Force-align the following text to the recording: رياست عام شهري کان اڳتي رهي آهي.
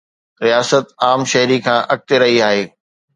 رياست 0.45 0.85
عام 1.05 1.21
شهري 1.31 1.57
کان 1.65 1.79
اڳتي 1.93 2.15
رهي 2.21 2.37
آهي. 2.47 2.63